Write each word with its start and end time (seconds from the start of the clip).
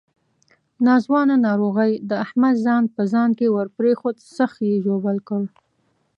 ناځوانه 0.85 1.35
ناروغۍ 1.47 1.91
د 2.09 2.11
احمد 2.25 2.55
ځان 2.65 2.83
په 2.95 3.01
ځان 3.13 3.29
کې 3.37 3.47
ورپرېنښود، 3.55 4.17
سخت 4.37 4.57
یې 4.69 4.75
ژوبل 4.85 5.17
کړ. 5.27 5.43